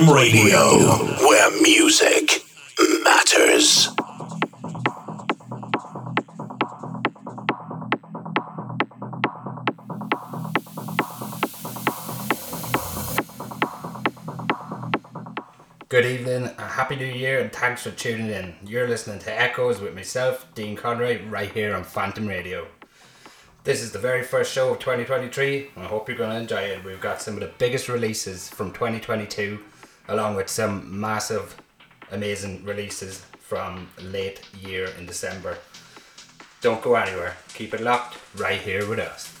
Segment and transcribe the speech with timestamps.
[0.00, 0.78] Phantom Radio,
[1.26, 2.42] where music
[3.02, 3.90] matters.
[15.90, 18.54] Good evening, a happy new year, and thanks for tuning in.
[18.64, 22.68] You're listening to Echoes with myself, Dean Conroy, right here on Phantom Radio.
[23.64, 26.62] This is the very first show of 2023, and I hope you're going to enjoy
[26.62, 26.84] it.
[26.84, 29.58] We've got some of the biggest releases from 2022,
[30.10, 31.56] along with some massive,
[32.10, 35.56] amazing releases from late year in December.
[36.60, 39.39] Don't go anywhere, keep it locked right here with us.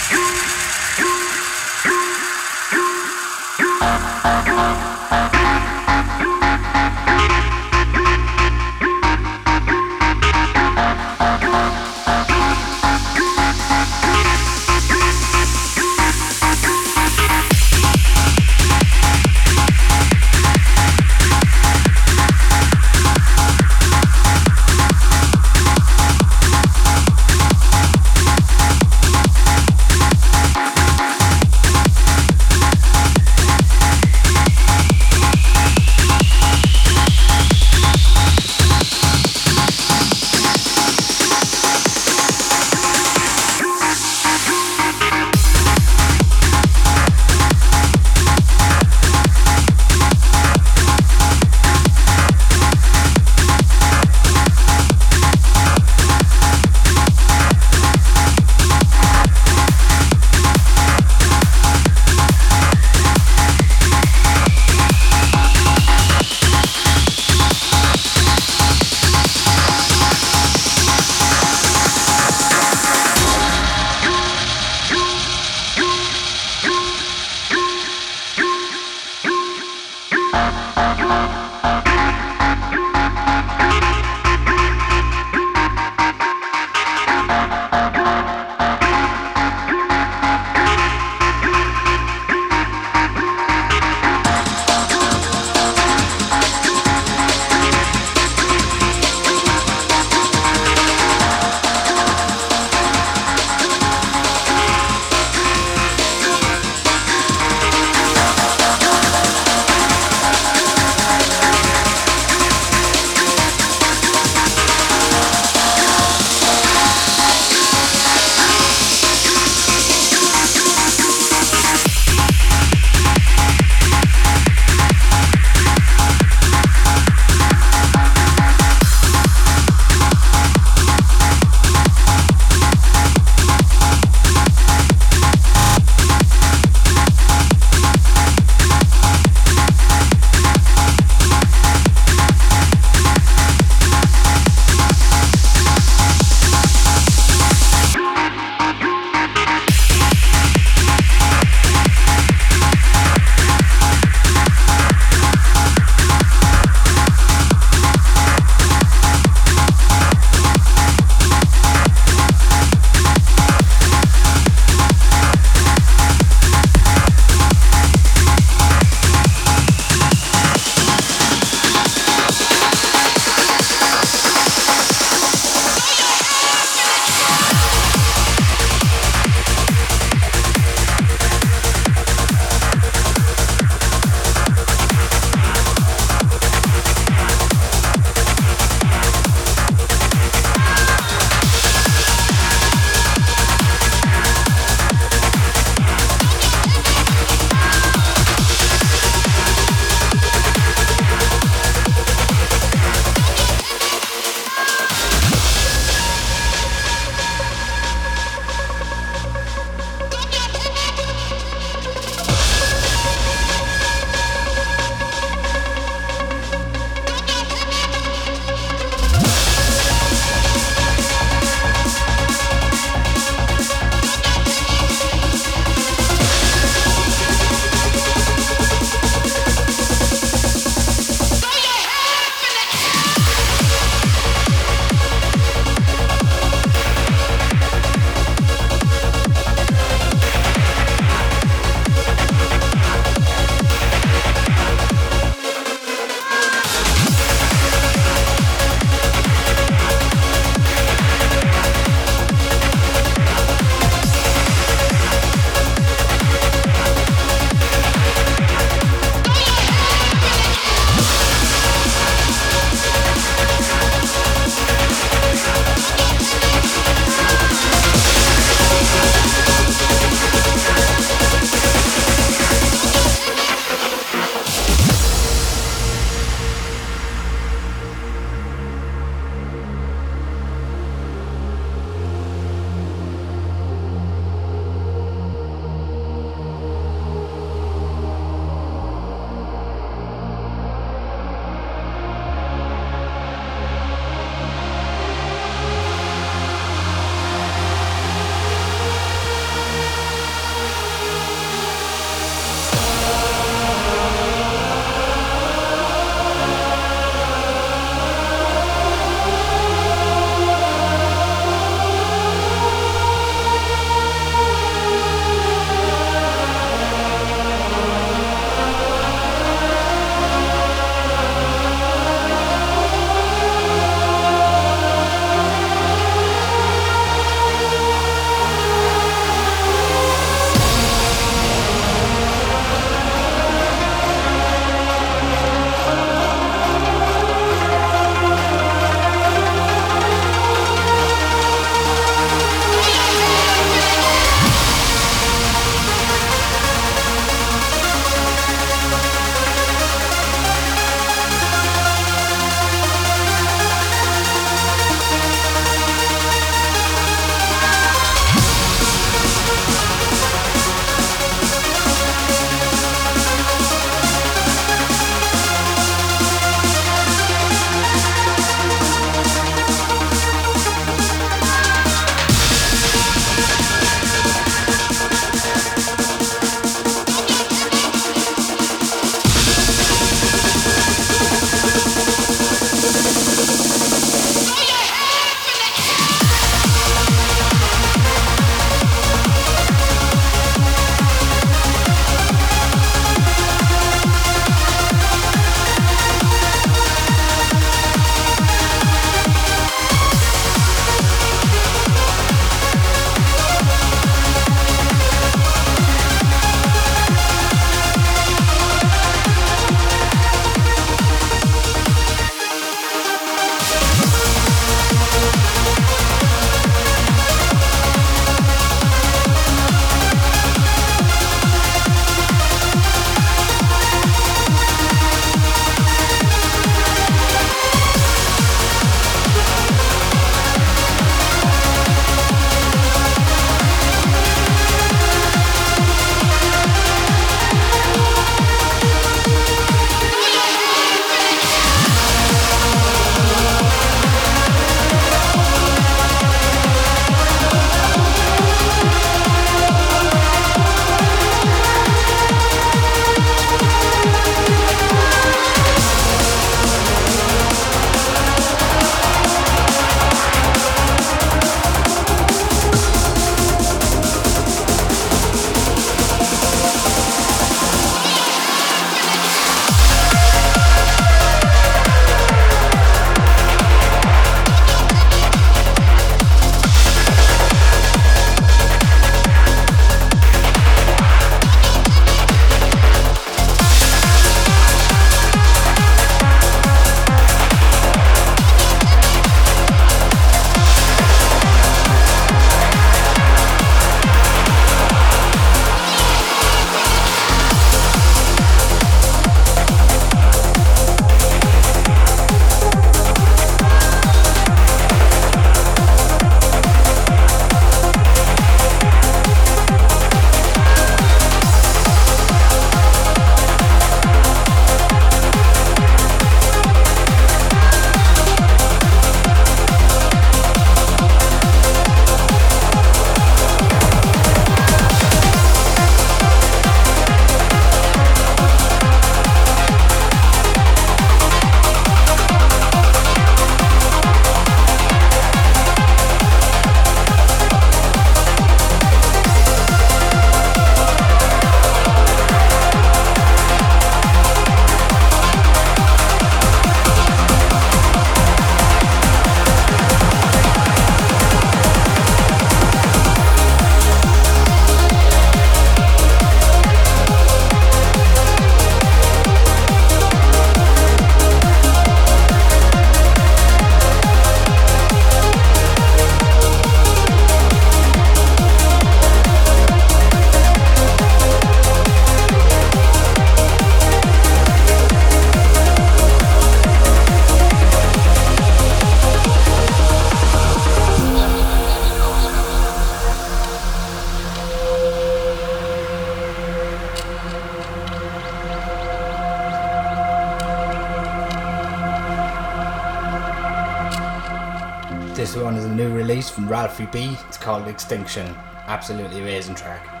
[596.51, 597.17] Ralphie B.
[597.29, 598.27] It's called Extinction.
[598.67, 600.00] Absolutely amazing track.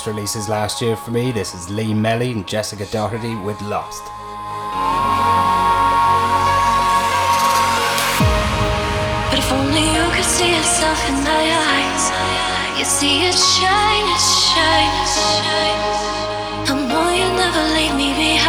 [0.00, 1.30] Best releases last year for me.
[1.30, 4.02] This is Liam Melly and Jessica Doherty with Lost.
[9.28, 12.04] But if only you could see yourself in my eyes,
[12.78, 16.00] you see it shine, it shine, it shine.
[17.20, 18.39] You never leave me behind,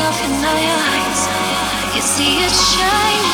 [0.00, 0.60] yourself in my
[0.96, 3.29] eyes, you see it shine.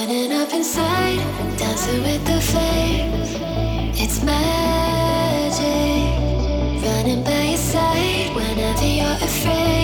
[0.00, 1.18] Burning up inside,
[1.58, 3.36] dancing with the flames.
[4.00, 5.60] It's magic.
[6.82, 9.79] Running by your side whenever you're afraid.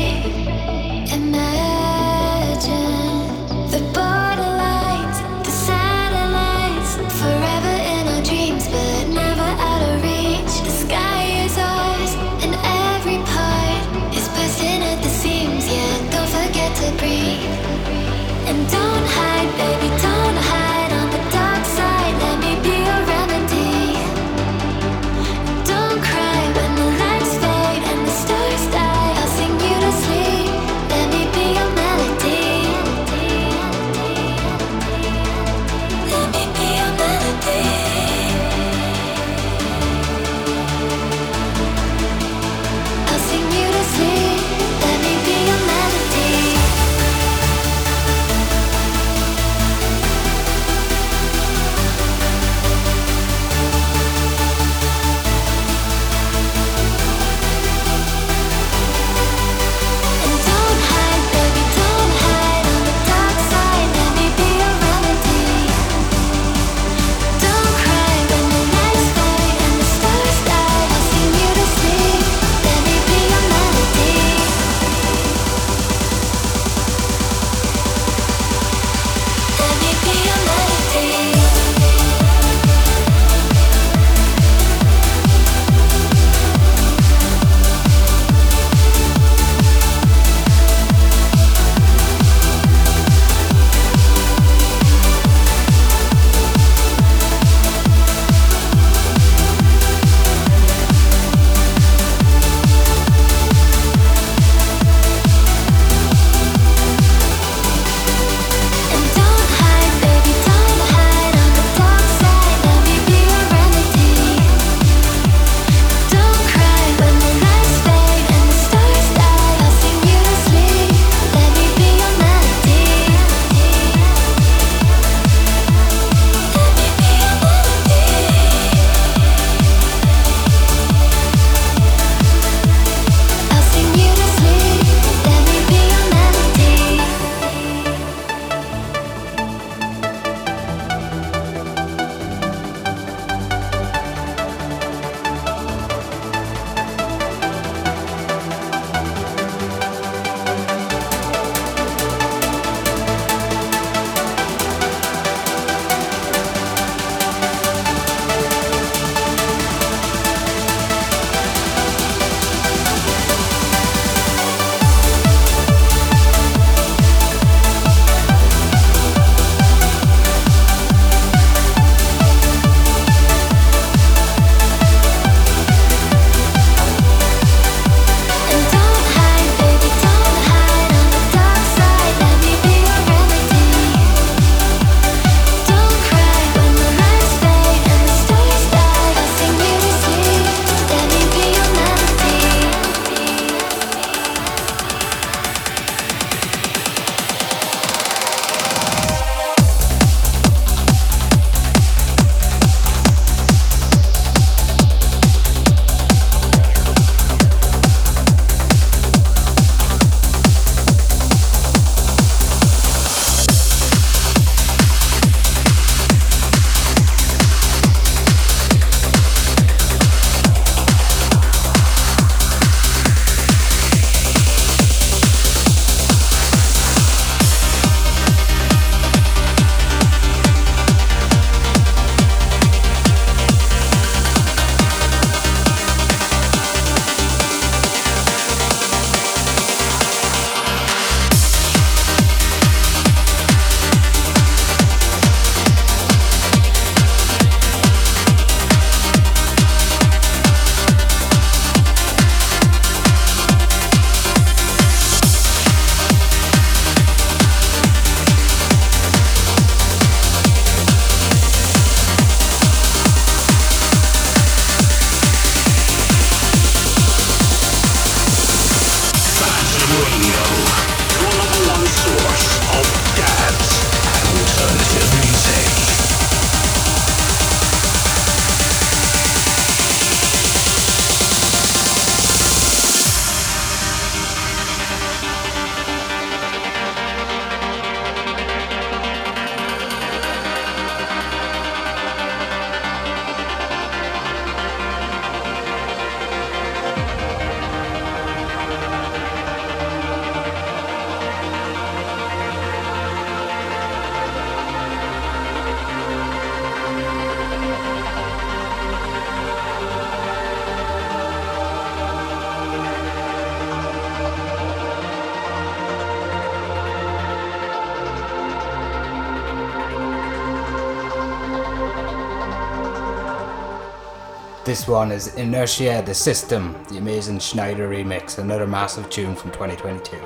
[324.76, 330.18] This one is Inertia the System, the amazing Sneijder remix, another massive tune from 2022.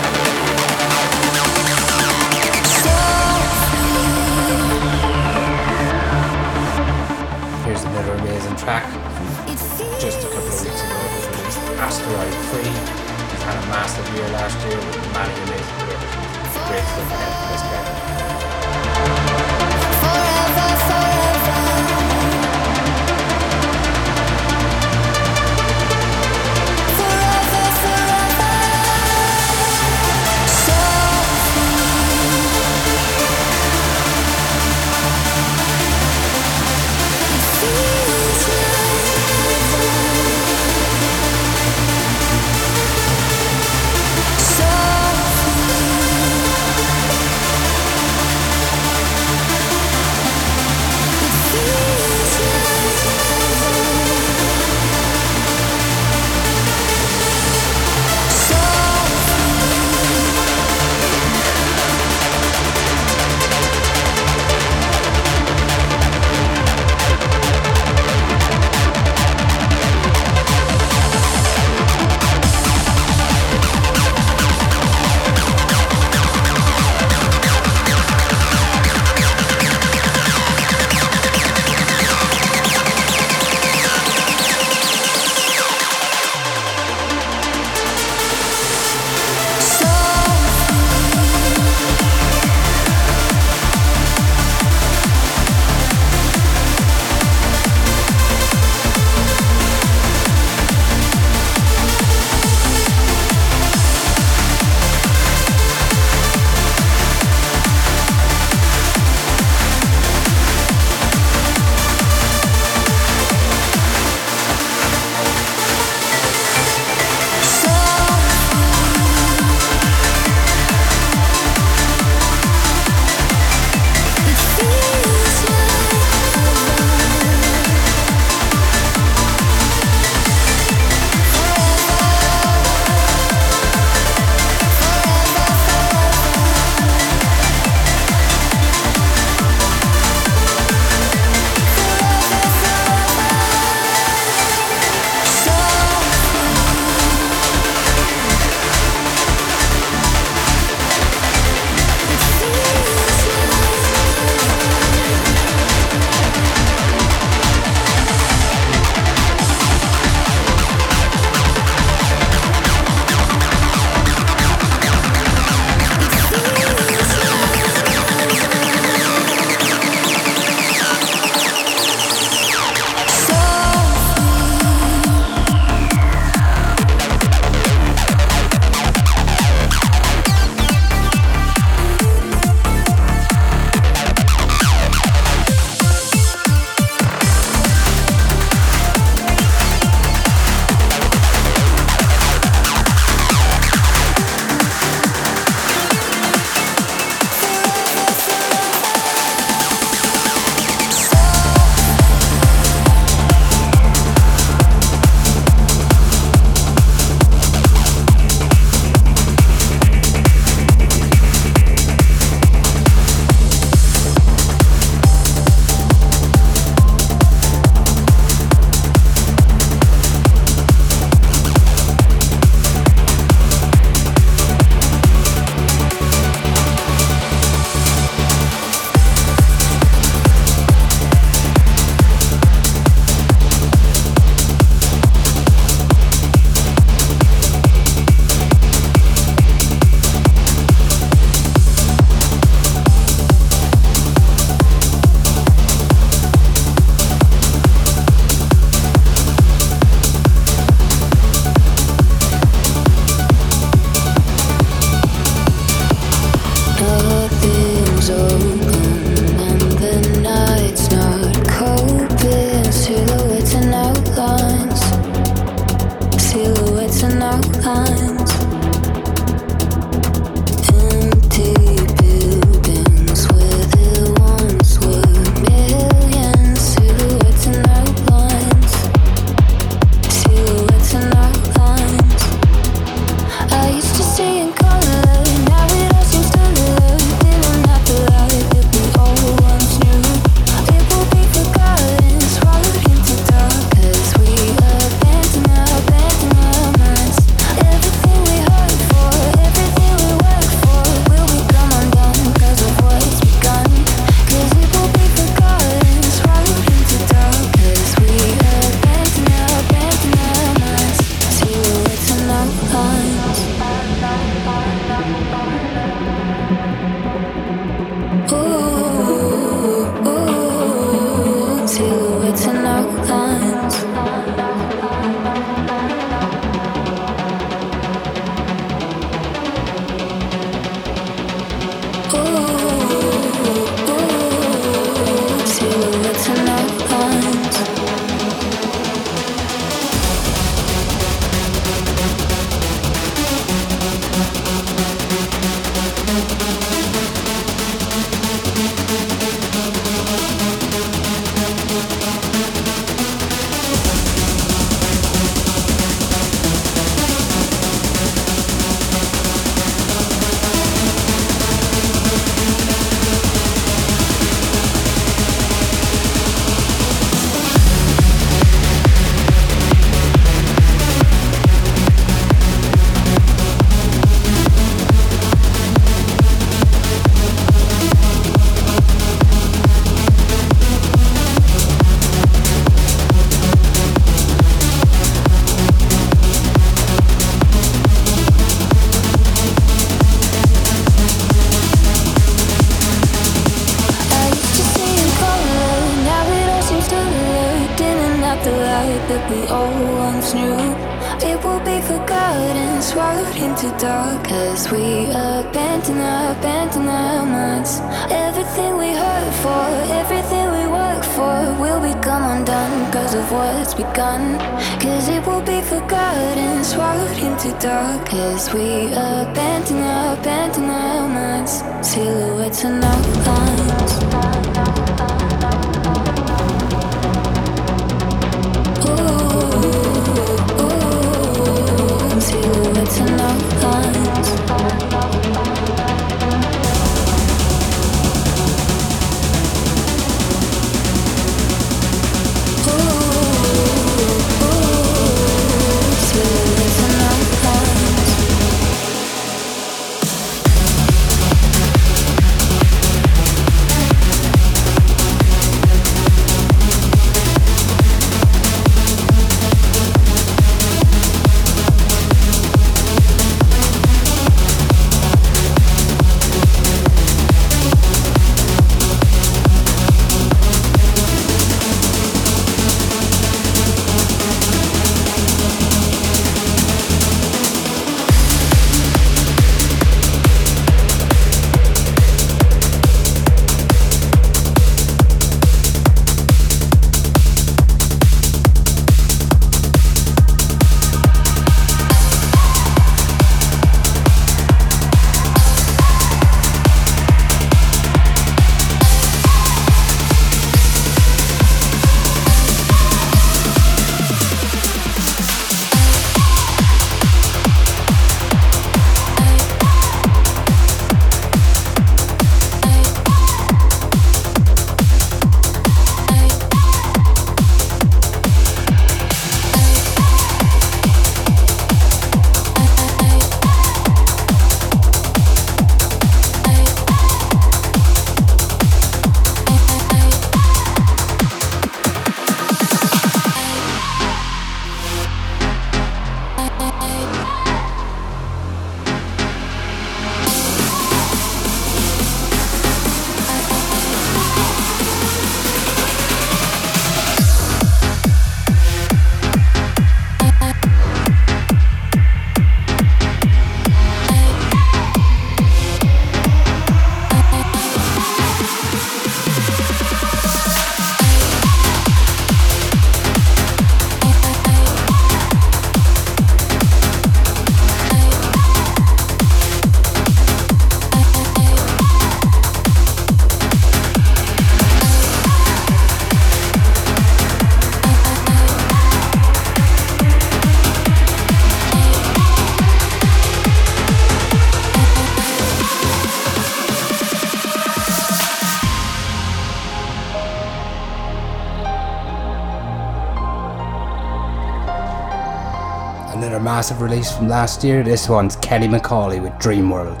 [596.64, 597.82] Massive release from last year.
[597.82, 600.00] This one's Kenny McAuley with Dream World.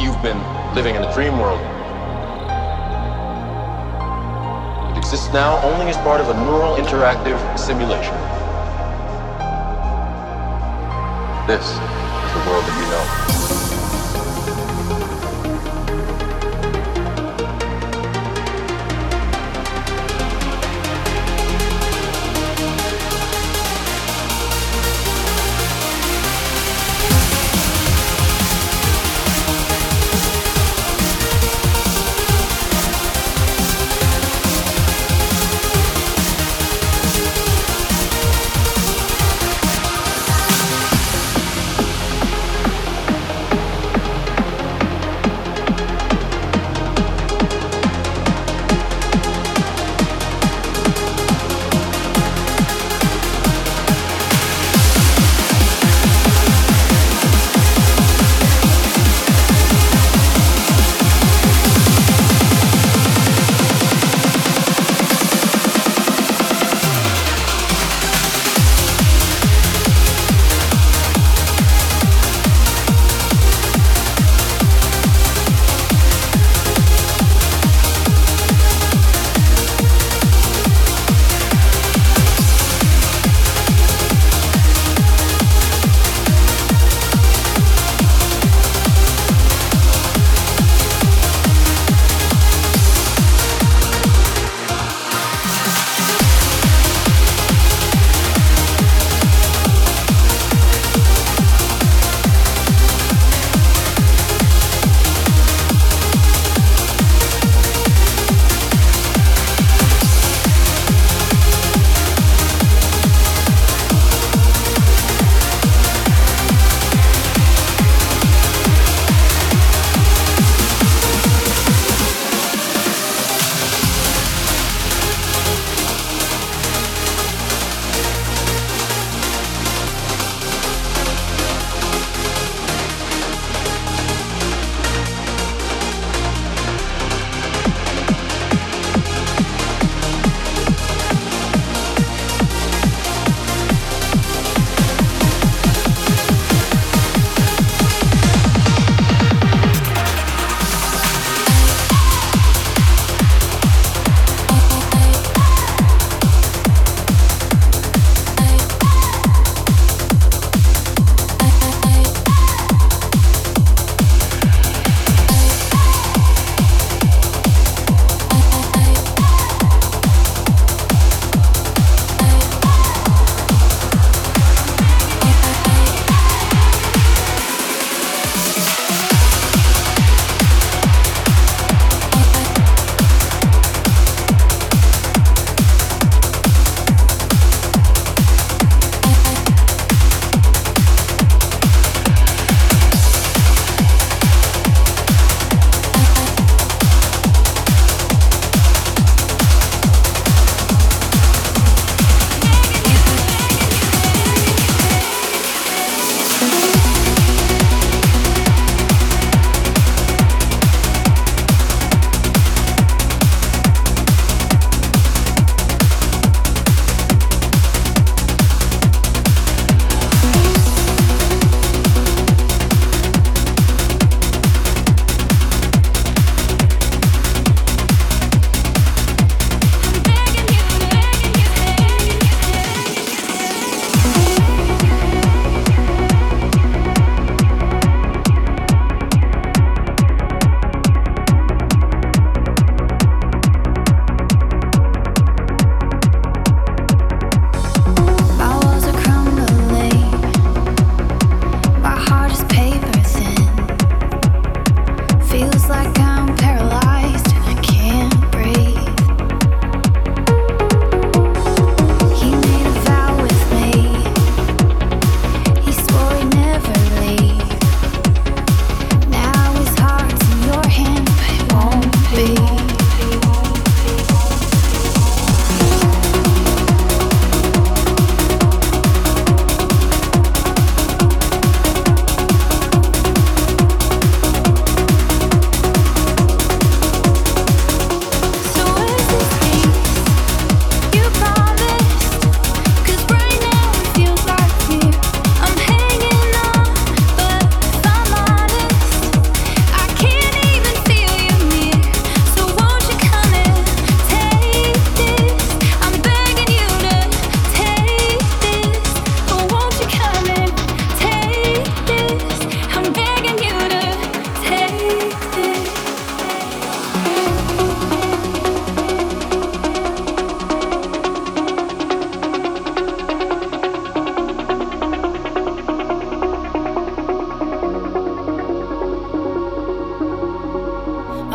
[0.00, 0.38] You've been
[0.76, 1.58] living in a dream world.
[4.92, 8.14] It exists now only as part of a neural interactive simulation.
[11.48, 11.66] This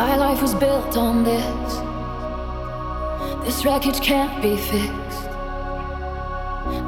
[0.02, 1.72] My life was built on this.
[3.44, 5.22] This wreckage can't be fixed.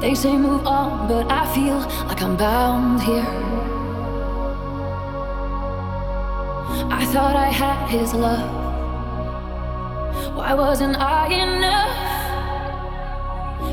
[0.01, 1.79] They say move on, but I feel
[2.09, 3.31] like I'm bound here.
[6.99, 8.51] I thought I had his love.
[10.35, 11.95] Why wasn't I enough?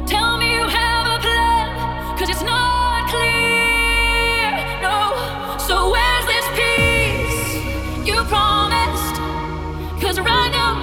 [0.06, 2.71] Tell me you have a plan, cause it's not.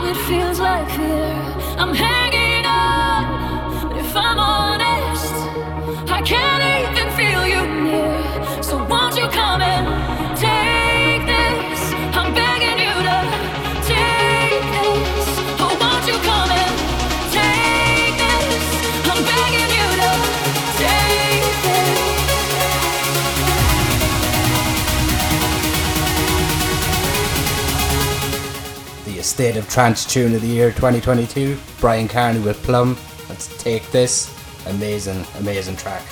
[0.10, 1.56] it feels like here.
[1.78, 2.19] I'm.
[29.40, 31.58] state of trance tune of the year 2022.
[31.80, 32.98] Bryan Kearney with Plumb.
[33.30, 34.30] Let's take this.
[34.68, 36.04] Amazing, amazing track.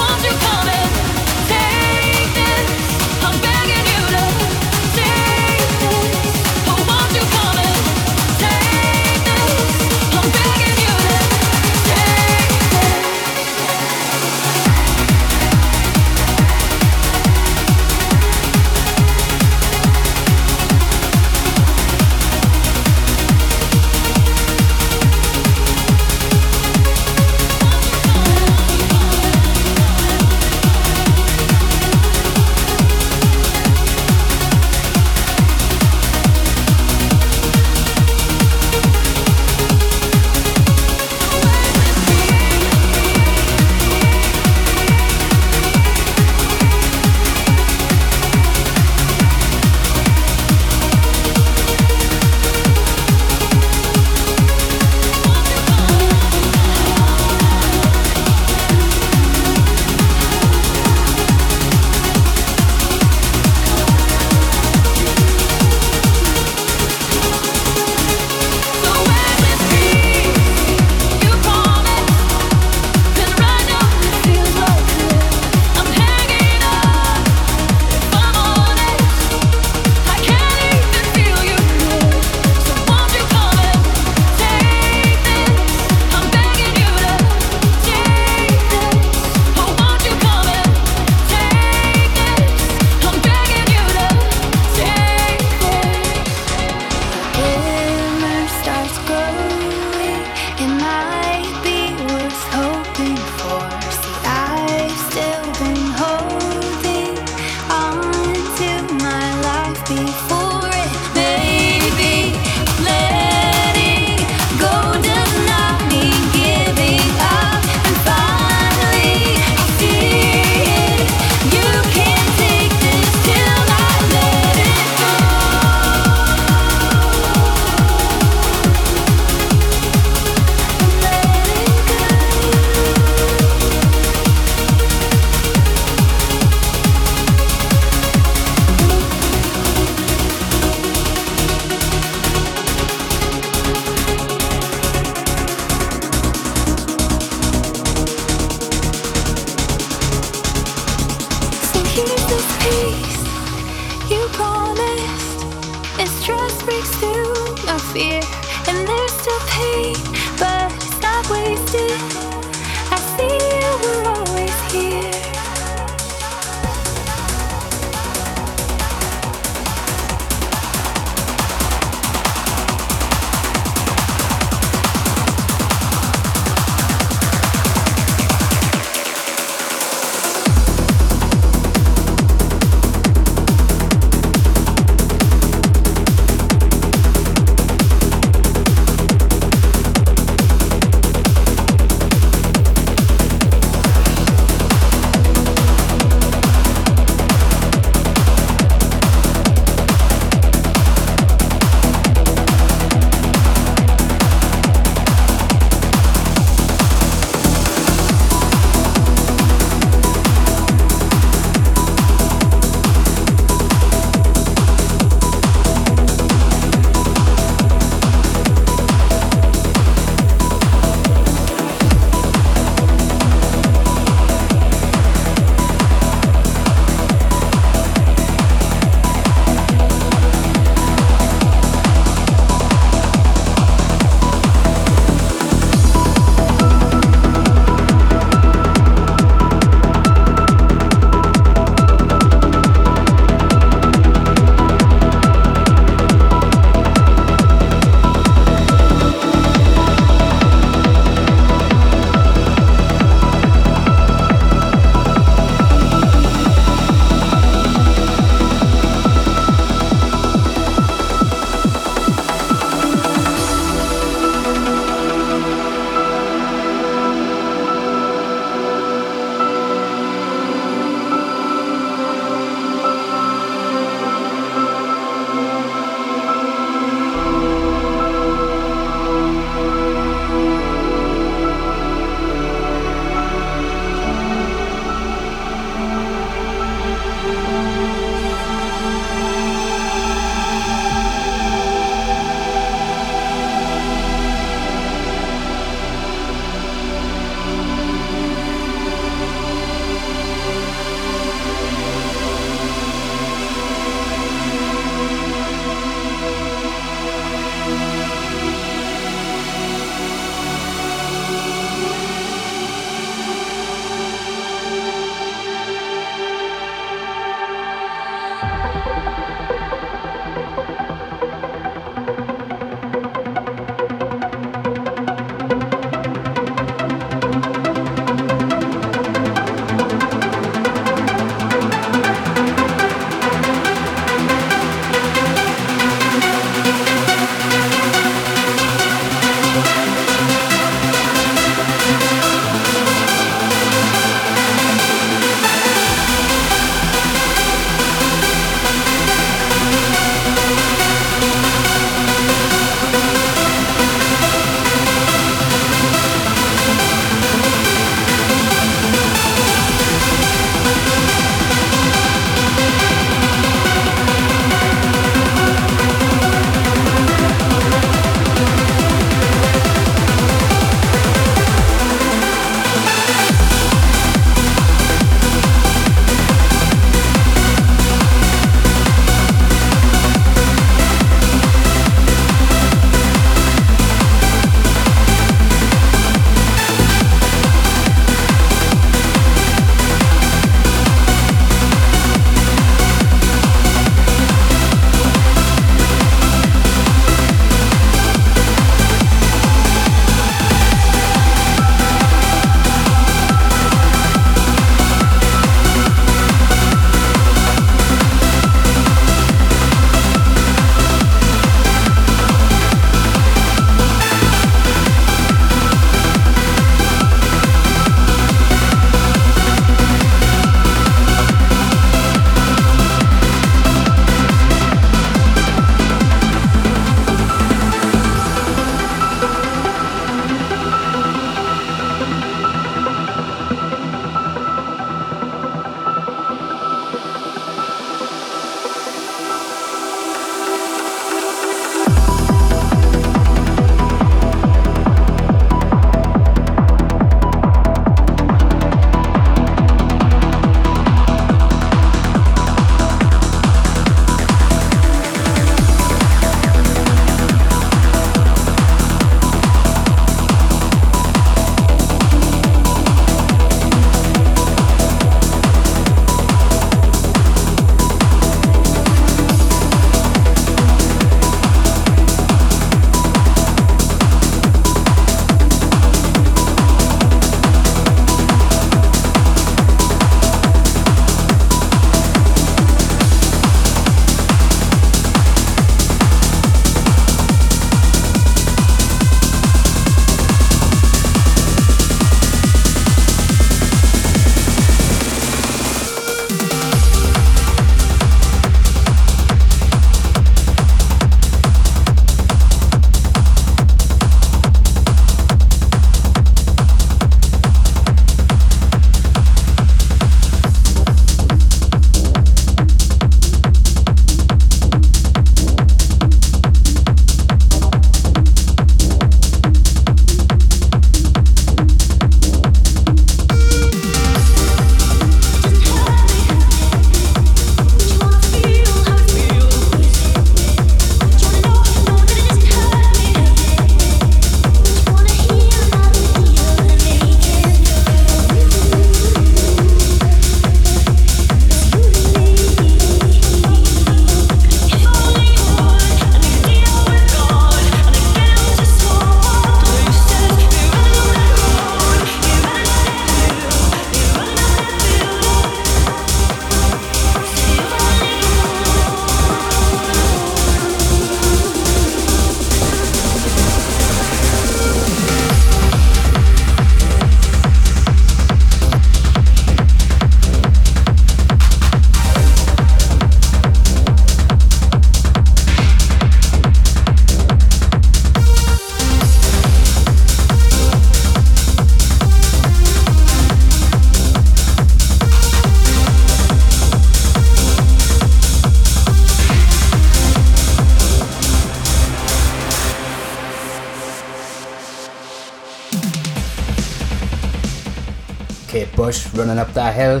[598.90, 600.00] Running Up That Hill,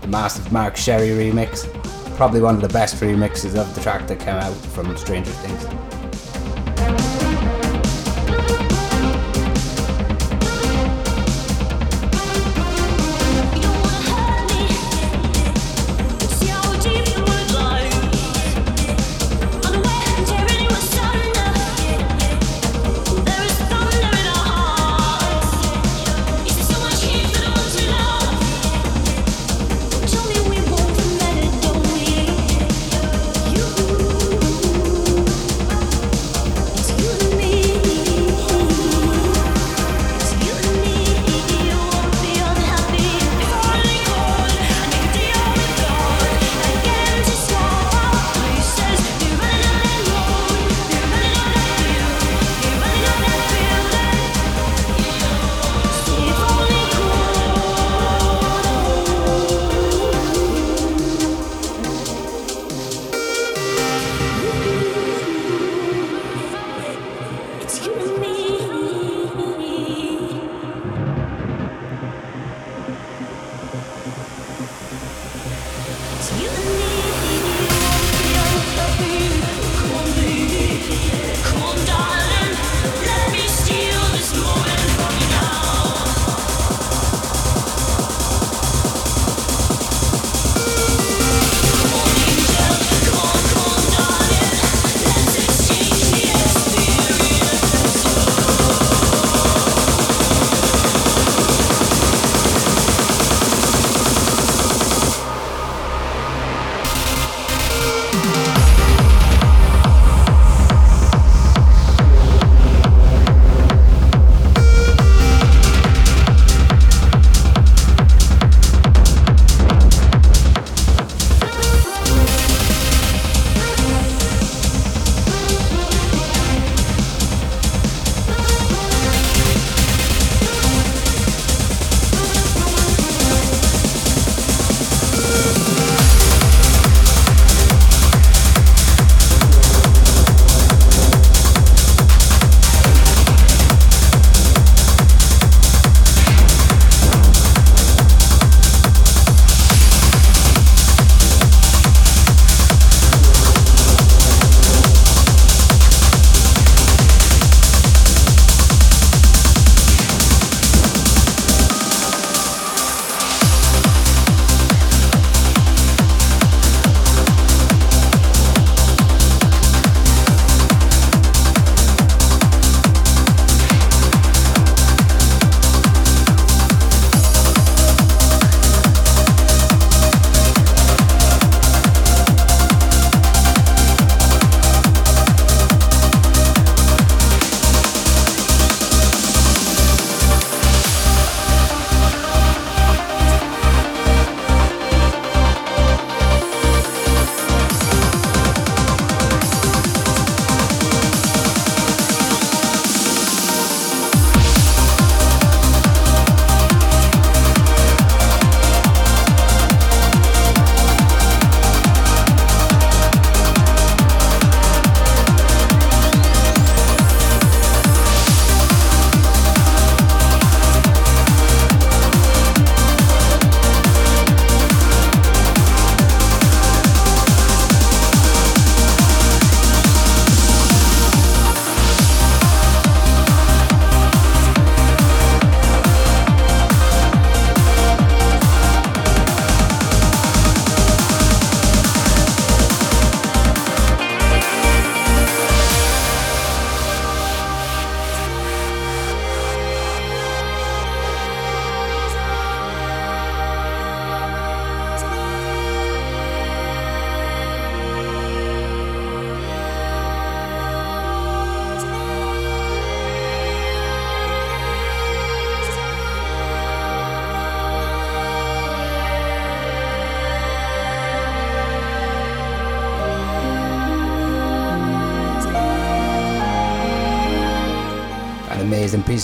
[0.00, 1.66] the massive Mark Sherry remix.
[2.16, 5.95] Probably one of the best remixes of the track that came out from Stranger Things.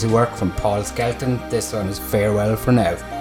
[0.07, 1.39] Work from Paul Skelton.
[1.49, 3.12] This one is Farewell for Now.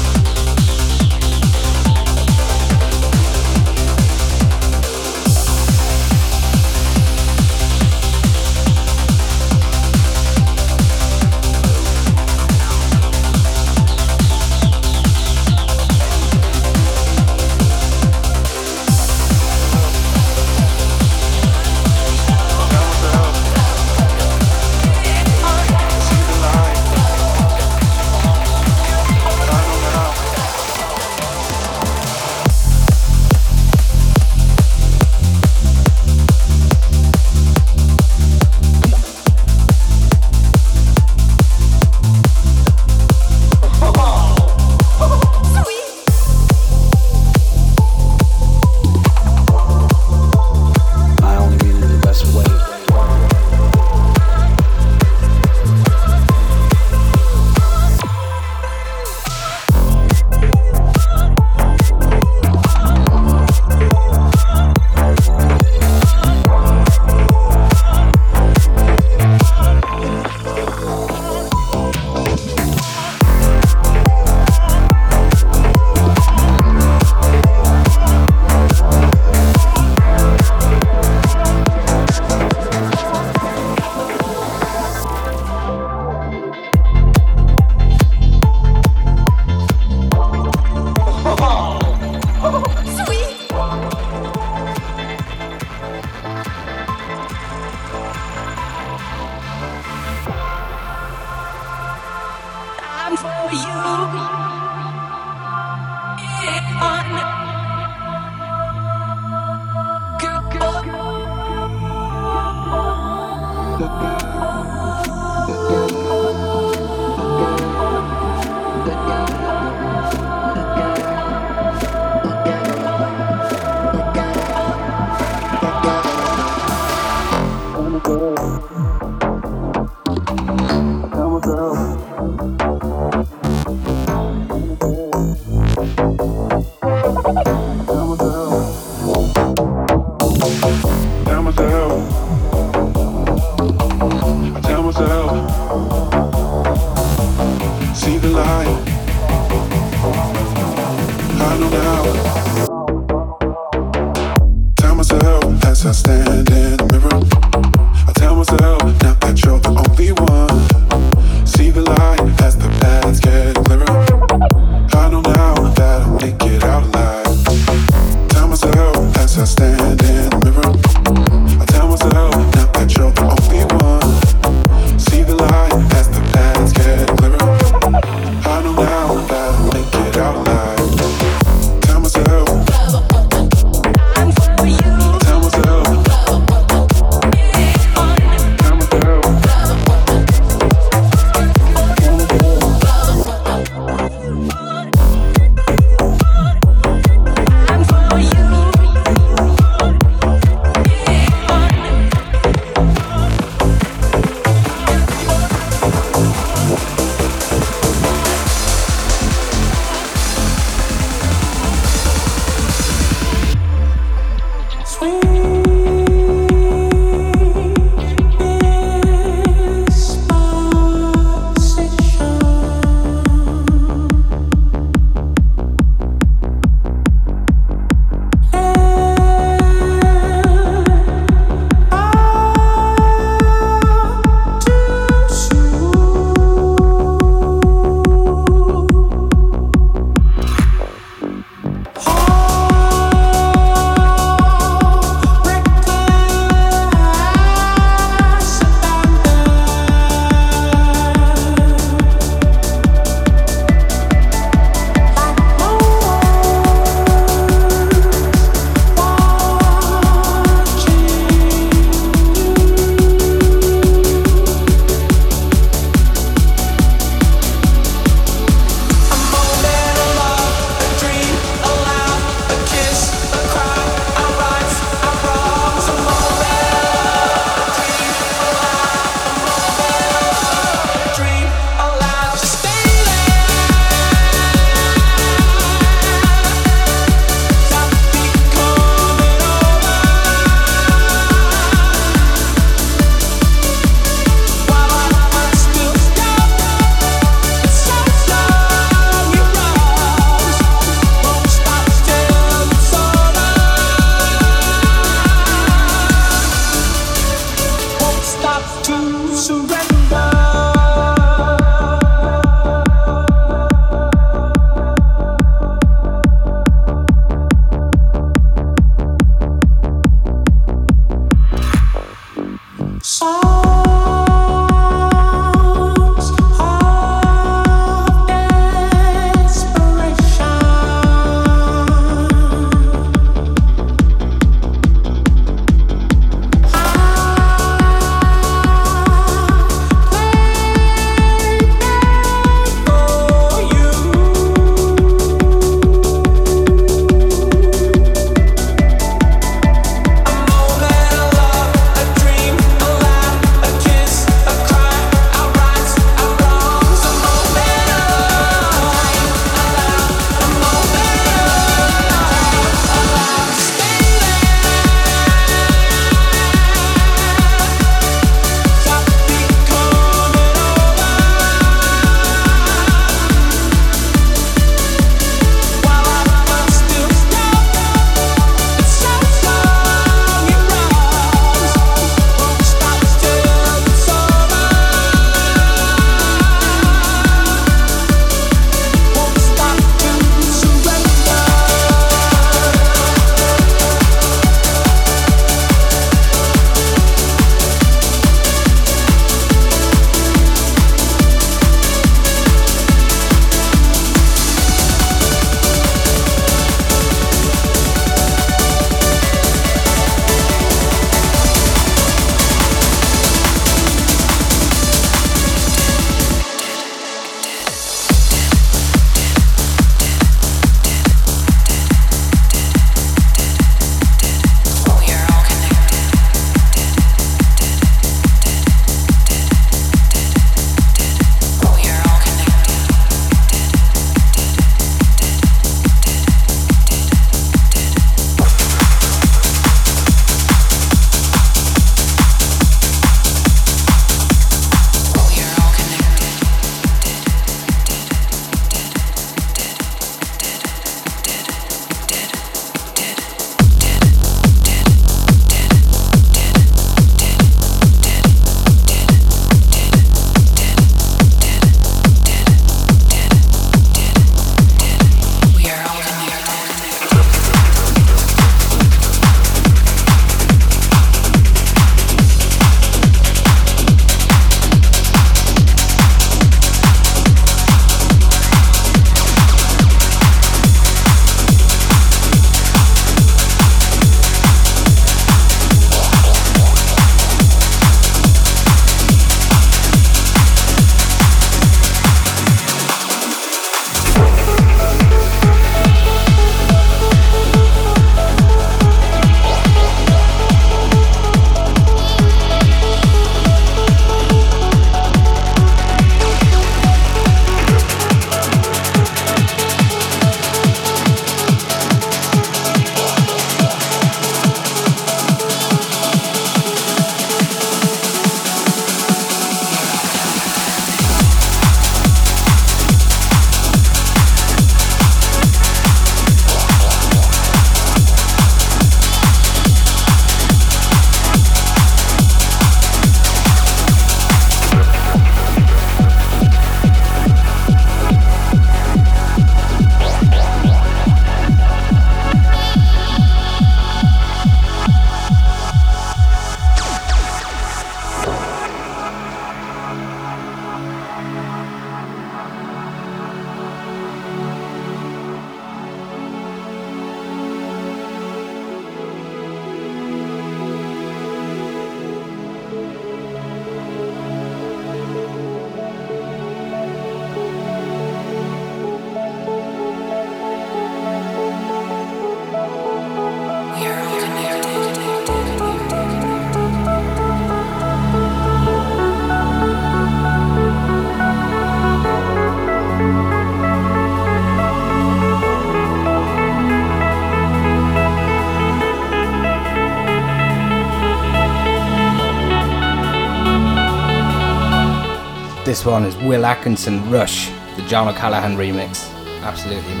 [596.45, 599.09] Atkinson Rush, the John O'Callaghan remix.
[599.43, 600.00] Absolutely amazing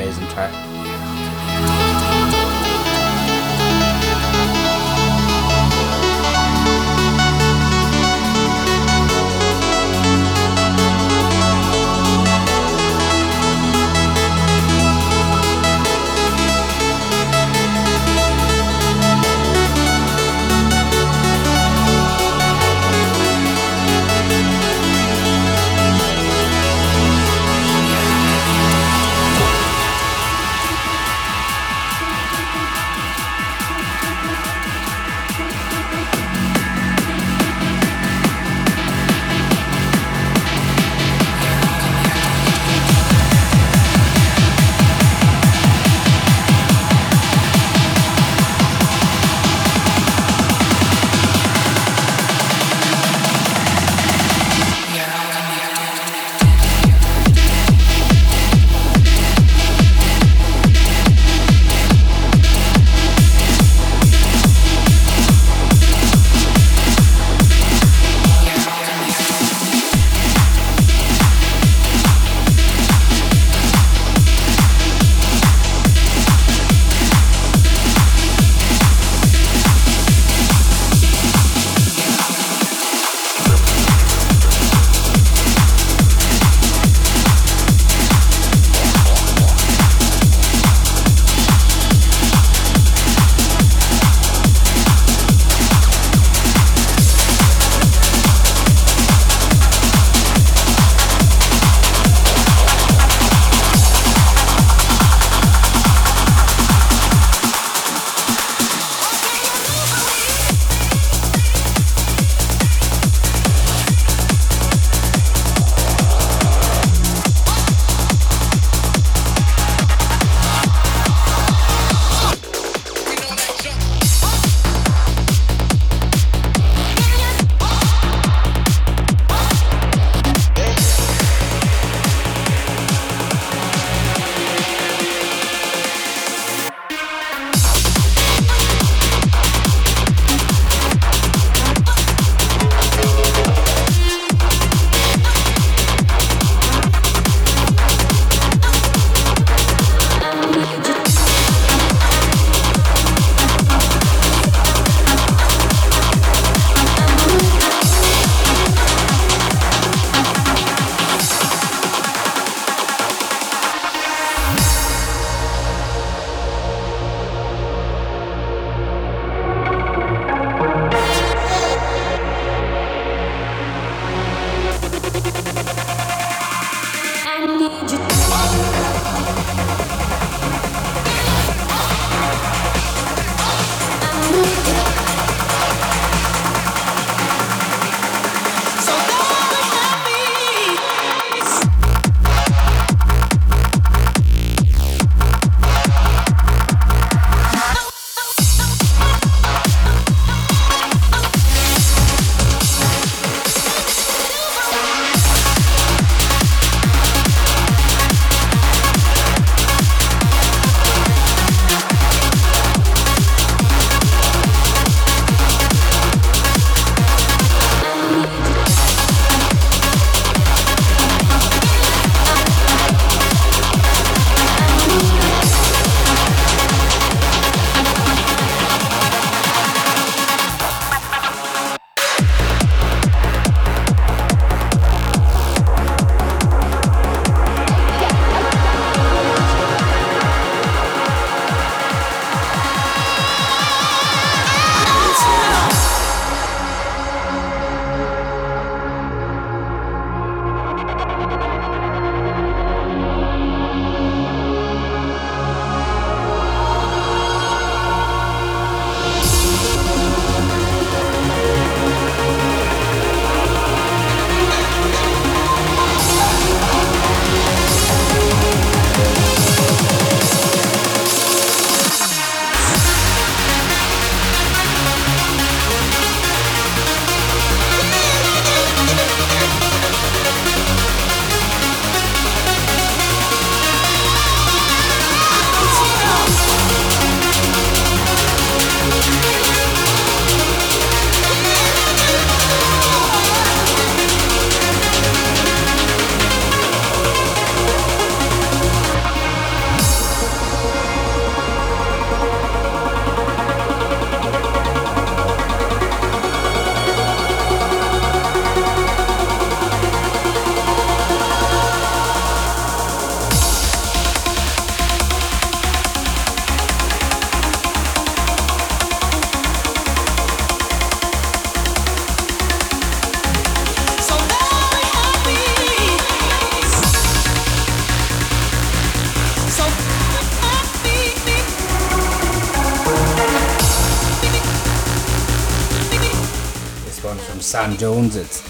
[337.81, 338.40] 常温説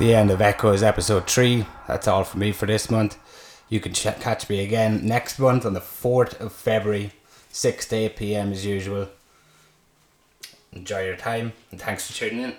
[0.00, 1.66] the end of Echoes episode 3.
[1.86, 3.18] That's all from me for this month.
[3.68, 7.12] You can ch- catch me again next month on the 4th of February,
[7.50, 9.10] 6 to 8 pm as usual.
[10.72, 12.54] Enjoy your time and thanks for tuning in.